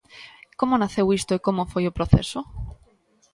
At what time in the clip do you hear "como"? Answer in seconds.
0.59-0.79, 1.45-1.69